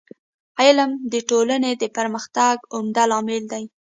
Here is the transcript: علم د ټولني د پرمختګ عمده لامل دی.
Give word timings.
علم 0.63 0.91
د 1.11 1.13
ټولني 1.29 1.71
د 1.81 1.83
پرمختګ 1.97 2.55
عمده 2.75 3.03
لامل 3.11 3.43
دی. 3.51 3.63